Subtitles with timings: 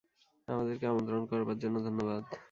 [0.47, 2.21] আমাদেরকে আমন্ত্রণ করবার জন্য ধন্যবাদ।